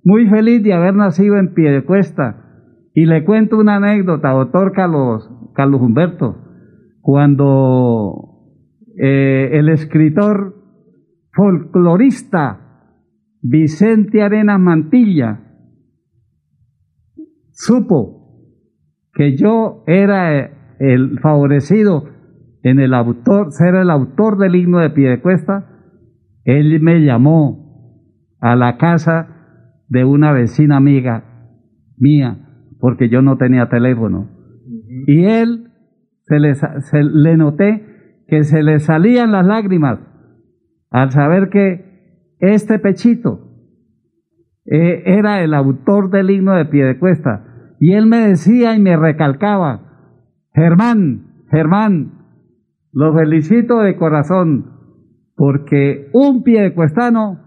[0.03, 2.37] muy feliz de haber nacido en Piedecuesta.
[2.93, 6.37] Y le cuento una anécdota, doctor Carlos, Carlos Humberto,
[7.01, 8.31] cuando
[8.97, 10.60] eh, el escritor
[11.33, 12.59] folclorista
[13.41, 15.39] Vicente Arenas Mantilla
[17.51, 18.21] supo
[19.13, 22.05] que yo era el favorecido
[22.63, 25.67] en el autor, ser el autor del himno de Piedecuesta,
[26.43, 28.01] él me llamó
[28.39, 31.23] a la casa de una vecina amiga
[31.97, 32.37] mía,
[32.79, 34.29] porque yo no tenía teléfono.
[35.07, 35.71] Y él
[36.21, 36.53] se le,
[36.93, 39.99] le noté que se le salían las lágrimas
[40.91, 43.51] al saber que este pechito
[44.65, 47.75] eh, era el autor del himno de Piedecuesta.
[47.79, 49.81] Y él me decía y me recalcaba,
[50.53, 52.11] Germán, Germán,
[52.91, 54.65] lo felicito de corazón,
[55.35, 57.39] porque un piedecuestano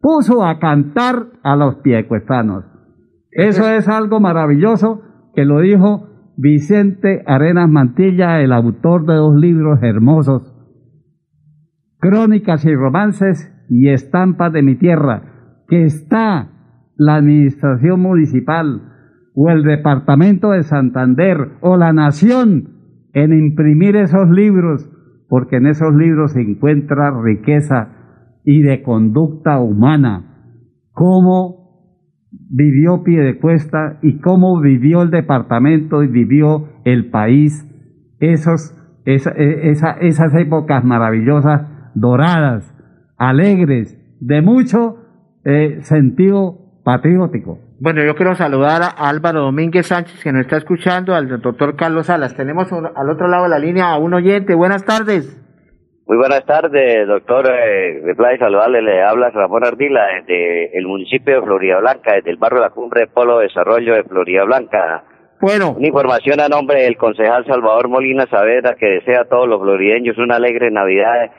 [0.00, 2.64] puso a cantar a los piedecuestanos.
[3.30, 5.02] Eso es algo maravilloso
[5.34, 10.53] que lo dijo Vicente Arenas Mantilla, el autor de dos libros hermosos,
[12.04, 16.50] Crónicas y Romances y Estampas de mi Tierra, que está
[16.98, 18.92] la Administración Municipal
[19.34, 24.86] o el Departamento de Santander o la Nación en imprimir esos libros
[25.30, 27.88] porque en esos libros se encuentra riqueza
[28.44, 30.60] y de conducta humana,
[30.92, 37.66] cómo vivió Piedecuesta y cómo vivió el departamento y vivió el país,
[38.20, 38.76] esos,
[39.06, 39.14] e,
[40.02, 42.74] esas épocas maravillosas, doradas,
[43.16, 44.96] alegres, de mucho
[45.44, 47.58] eh, sentido patriótico.
[47.80, 52.06] Bueno, yo quiero saludar a Álvaro Domínguez Sánchez que nos está escuchando, al doctor Carlos
[52.06, 52.36] Salas.
[52.36, 54.54] Tenemos al otro lado de la línea a un oyente.
[54.54, 55.40] Buenas tardes.
[56.06, 57.46] Muy buenas tardes, doctor.
[57.50, 58.82] Eh, me saludarle.
[58.82, 62.74] Le habla Ramón Ardila desde el municipio de Florida Blanca, desde el barrio de la
[62.74, 65.04] Cumbre Polo Desarrollo de Florida Blanca.
[65.40, 65.74] Bueno.
[65.76, 70.16] Una información a nombre del concejal Salvador Molina Saavedra que desea a todos los florideños
[70.18, 71.30] una alegre Navidad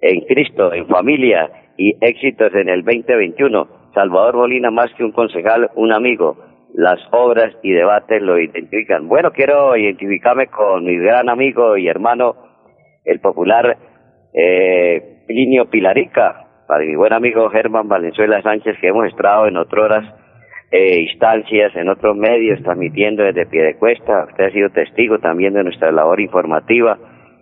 [0.00, 3.68] en Cristo, en familia y éxitos en el 2021.
[3.94, 6.36] Salvador Molina, más que un concejal, un amigo.
[6.74, 9.08] Las obras y debates lo identifican.
[9.08, 12.36] Bueno, quiero identificarme con mi gran amigo y hermano,
[13.04, 13.78] el popular
[14.34, 20.04] eh, Plinio Pilarica, para mi buen amigo Germán Valenzuela Sánchez, que hemos estado en otras
[20.70, 24.26] eh, instancias, en otros medios, transmitiendo desde Piedecuesta.
[24.28, 26.98] Usted ha sido testigo también de nuestra labor informativa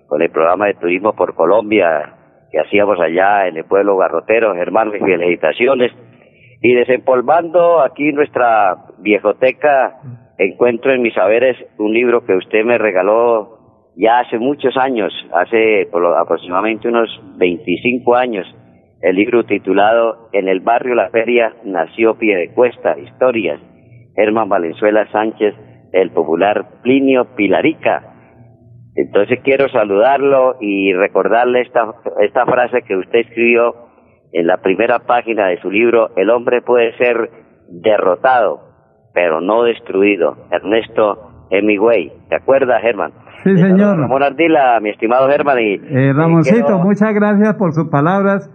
[0.06, 2.14] con el programa de Turismo por Colombia
[2.54, 4.54] que hacíamos allá en el pueblo garrotero.
[4.54, 5.90] Germán, mis felicitaciones
[6.62, 9.98] y desempolvando aquí nuestra viejoteca,
[10.38, 15.88] encuentro en mis saberes un libro que usted me regaló ya hace muchos años, hace
[16.16, 18.46] aproximadamente unos 25 años,
[19.02, 23.60] el libro titulado En el barrio La Feria nació Piedecuesta, historias,
[24.16, 25.54] Herman Valenzuela Sánchez,
[25.92, 28.13] el popular Plinio Pilarica.
[28.96, 33.74] Entonces quiero saludarlo y recordarle esta, esta frase que usted escribió
[34.32, 37.30] en la primera página de su libro El hombre puede ser
[37.68, 38.60] derrotado,
[39.12, 40.36] pero no destruido.
[40.50, 42.12] Ernesto Hemingway.
[42.28, 43.12] ¿Te acuerdas, Germán?
[43.42, 43.98] Sí, señor.
[43.98, 45.58] Ramón Ardila, mi estimado Germán.
[45.58, 48.48] Y, eh, Ramoncito, muchas gracias por sus palabras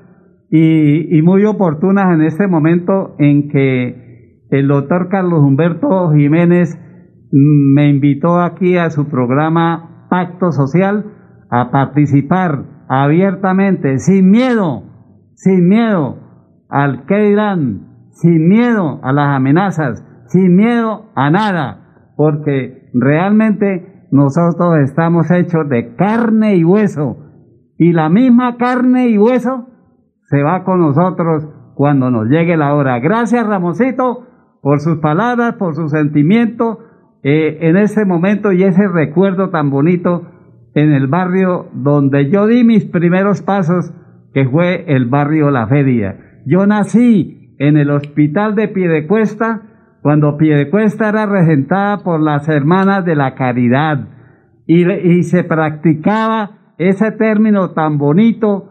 [0.49, 4.09] y, y muy oportunas en este momento en que
[4.51, 6.77] el doctor Carlos Humberto Jiménez
[7.31, 11.05] me invitó aquí a su programa Pacto Social
[11.49, 14.83] a participar abiertamente, sin miedo,
[15.35, 16.17] sin miedo
[16.69, 24.79] al que dirán, sin miedo a las amenazas, sin miedo a nada, porque realmente nosotros
[24.83, 27.17] estamos hechos de carne y hueso,
[27.77, 29.67] y la misma carne y hueso
[30.23, 32.99] se va con nosotros cuando nos llegue la hora.
[32.99, 34.27] Gracias, Ramosito,
[34.61, 36.79] por sus palabras, por su sentimiento
[37.23, 40.31] eh, en ese momento y ese recuerdo tan bonito
[40.73, 43.93] en el barrio donde yo di mis primeros pasos,
[44.33, 46.41] que fue el barrio La Feria.
[46.45, 49.63] Yo nací en el hospital de Piedecuesta,
[50.01, 54.07] cuando Piedecuesta era regentada por las hermanas de la caridad
[54.65, 58.69] y, y se practicaba ese término tan bonito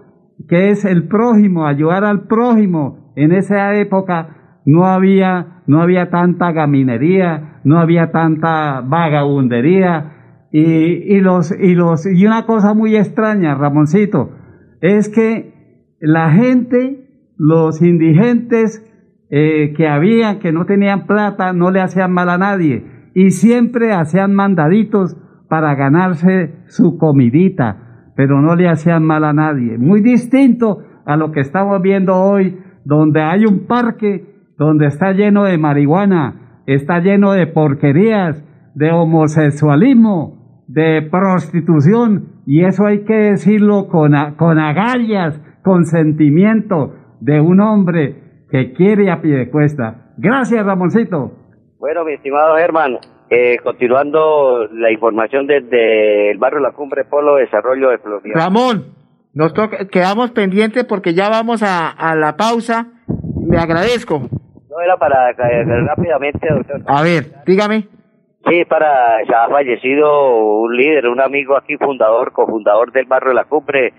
[0.49, 3.13] que es el prójimo, ayudar al prójimo.
[3.17, 10.15] En esa época no había, no había tanta gaminería, no había tanta vagabundería,
[10.51, 14.31] y, y, los, y, los, y una cosa muy extraña, Ramoncito,
[14.81, 18.83] es que la gente, los indigentes
[19.31, 23.93] eh, que había, que no tenían plata, no le hacían mal a nadie y siempre
[23.93, 25.17] hacían mandaditos
[25.51, 29.77] para ganarse su comidita, pero no le hacían mal a nadie.
[29.77, 34.25] Muy distinto a lo que estamos viendo hoy, donde hay un parque
[34.57, 38.45] donde está lleno de marihuana, está lleno de porquerías,
[38.75, 47.41] de homosexualismo, de prostitución, y eso hay que decirlo con, con agallas, con sentimiento de
[47.41, 50.13] un hombre que quiere a pie de cuesta.
[50.19, 51.33] Gracias, Ramoncito.
[51.79, 52.99] Bueno, mi estimado Germán,
[53.31, 58.35] eh, continuando la información desde el barrio La Cumbre Polo Desarrollo de Florida.
[58.35, 58.93] Ramón,
[59.33, 62.89] nos toca, quedamos pendientes porque ya vamos a, a la pausa.
[63.49, 64.29] Le agradezco.
[64.71, 66.83] No era para eh, rápidamente, doctor.
[66.87, 67.85] A ver, dígame.
[68.49, 73.35] Sí, para, ya ha fallecido un líder, un amigo aquí, fundador, cofundador del barrio de
[73.35, 73.93] la Cumbre,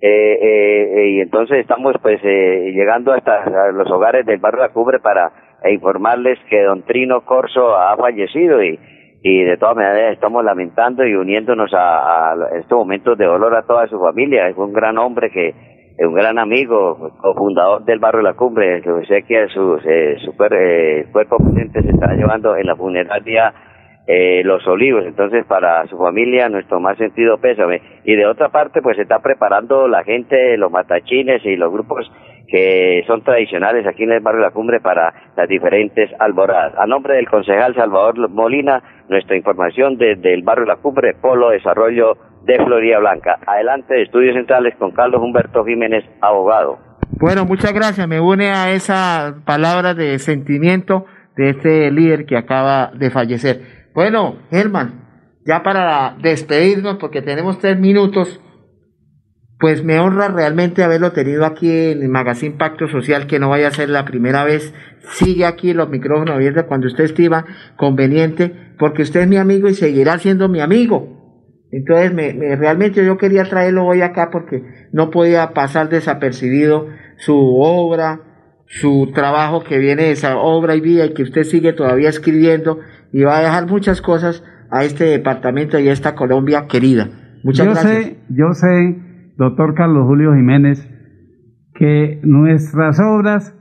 [0.00, 4.74] eh, eh, y entonces estamos pues eh, llegando hasta los hogares del barrio de la
[4.74, 5.32] Cumbre para
[5.70, 8.78] informarles que don Trino Corso ha fallecido y,
[9.22, 13.88] y de todas maneras estamos lamentando y uniéndonos a, estos momentos de dolor a toda
[13.88, 14.48] su familia.
[14.48, 15.54] Es un gran hombre que
[15.98, 19.78] un gran amigo, cofundador del barrio de la Cumbre, que que su,
[20.24, 23.54] su cuerpo presente se está llevando en la funeraria
[24.06, 25.04] eh, los olivos.
[25.06, 27.80] Entonces, para su familia, nuestro más sentido pésame.
[28.04, 32.10] Y de otra parte, pues se está preparando la gente, los matachines y los grupos
[32.46, 36.74] que son tradicionales aquí en el barrio la Cumbre para las diferentes alboradas.
[36.78, 41.50] A nombre del concejal Salvador Molina, nuestra información desde el barrio de la Cumbre, Polo
[41.50, 42.16] Desarrollo
[42.46, 43.38] de Florida Blanca.
[43.46, 46.78] Adelante de Estudios Centrales con Carlos Humberto Jiménez, abogado.
[47.18, 48.06] Bueno, muchas gracias.
[48.06, 53.88] Me une a esa palabra de sentimiento de este líder que acaba de fallecer.
[53.94, 55.06] Bueno, Germán,
[55.44, 58.40] ya para despedirnos, porque tenemos tres minutos,
[59.58, 63.68] pues me honra realmente haberlo tenido aquí en el Magazine Pacto Social, que no vaya
[63.68, 64.74] a ser la primera vez.
[65.08, 69.74] Sigue aquí los micrófonos abiertos cuando usted estima conveniente, porque usted es mi amigo y
[69.74, 71.15] seguirá siendo mi amigo.
[71.76, 74.62] Entonces, me, realmente yo quería traerlo hoy acá porque
[74.92, 76.86] no podía pasar desapercibido
[77.18, 78.22] su obra,
[78.64, 82.78] su trabajo que viene de esa obra y vida y que usted sigue todavía escribiendo
[83.12, 87.10] y va a dejar muchas cosas a este departamento y a esta Colombia querida.
[87.44, 88.04] Muchas yo gracias.
[88.04, 88.96] Sé, yo sé,
[89.36, 90.88] doctor Carlos Julio Jiménez,
[91.74, 93.54] que nuestras obras,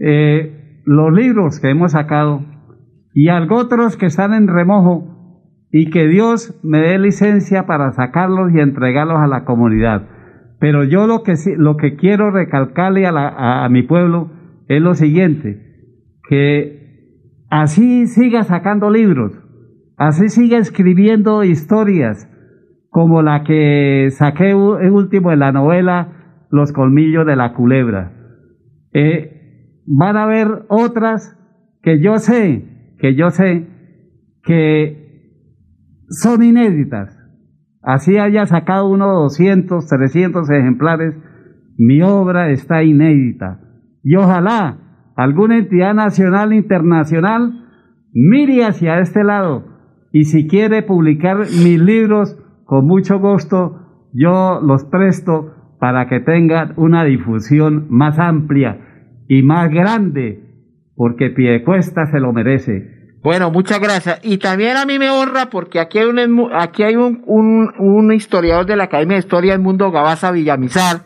[0.00, 2.44] eh, los libros que hemos sacado
[3.14, 5.11] y algo otros que están en remojo
[5.72, 10.06] y que Dios me dé licencia para sacarlos y entregarlos a la comunidad.
[10.60, 14.30] Pero yo lo que, lo que quiero recalcarle a, a mi pueblo
[14.68, 15.96] es lo siguiente,
[16.28, 19.32] que así siga sacando libros,
[19.96, 22.28] así siga escribiendo historias,
[22.90, 28.12] como la que saqué el último de la novela Los colmillos de la culebra.
[28.92, 31.34] Eh, van a haber otras
[31.82, 33.66] que yo sé, que yo sé
[34.44, 35.01] que
[36.12, 37.18] son inéditas.
[37.82, 41.16] Así haya sacado uno 200, 300 ejemplares,
[41.76, 43.60] mi obra está inédita.
[44.04, 44.78] Y ojalá
[45.16, 47.66] alguna entidad nacional, internacional,
[48.12, 49.72] mire hacia este lado
[50.12, 53.78] y si quiere publicar mis libros, con mucho gusto
[54.12, 58.78] yo los presto para que tengan una difusión más amplia
[59.26, 60.40] y más grande,
[60.94, 62.91] porque Piedecuesta se lo merece.
[63.22, 64.18] Bueno, muchas gracias.
[64.22, 68.12] Y también a mí me honra porque aquí hay un, aquí hay un, un, un
[68.12, 71.04] historiador de la Academia de Historia del Mundo, Gabaza Villamizar,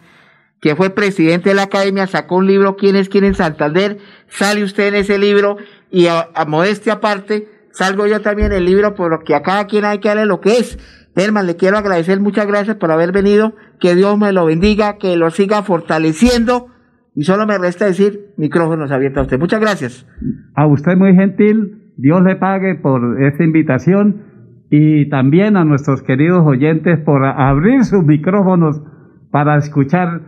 [0.61, 3.99] que fue presidente de la academia, sacó un libro, ¿Quién es quién en Santander?
[4.29, 5.59] Sale usted en ese libro
[5.91, 9.85] y a, modestia aparte, salgo yo también el libro por lo que a cada quien
[9.85, 10.79] hay que darle lo que es.
[11.14, 15.17] Herman, le quiero agradecer, muchas gracias por haber venido, que Dios me lo bendiga, que
[15.17, 16.69] lo siga fortaleciendo
[17.14, 19.39] y solo me resta decir, micrófonos abiertos a usted.
[19.39, 20.07] Muchas gracias.
[20.55, 24.22] A usted muy gentil, Dios le pague por esta invitación
[24.70, 28.82] y también a nuestros queridos oyentes por abrir sus micrófonos
[29.30, 30.20] para escuchar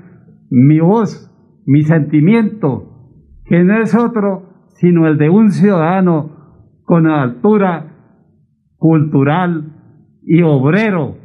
[0.50, 1.30] mi voz,
[1.66, 2.84] mi sentimiento,
[3.44, 4.48] que no es otro
[4.78, 6.30] sino el de un ciudadano
[6.84, 7.96] con altura
[8.76, 9.72] cultural
[10.22, 11.16] y obrero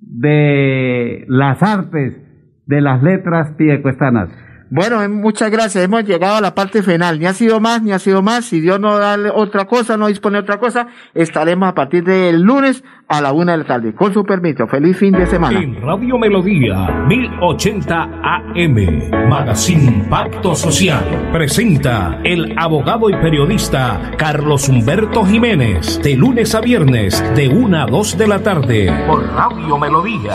[0.00, 2.20] de las artes,
[2.66, 4.30] de las letras piedecuestanas.
[4.70, 5.82] Bueno, eh, muchas gracias.
[5.82, 7.18] Hemos llegado a la parte final.
[7.18, 8.44] Ni ha sido más, ni ha sido más.
[8.44, 12.84] Si Dios no da otra cosa, no dispone otra cosa, estaremos a partir del lunes
[13.08, 13.94] a la una de la tarde.
[13.94, 15.58] Con su permiso, feliz fin de semana.
[15.58, 25.24] En Radio Melodía 1080 AM, Magazine Pacto Social, presenta el abogado y periodista Carlos Humberto
[25.24, 30.32] Jiménez, de lunes a viernes, de una a dos de la tarde, por Radio Melodía.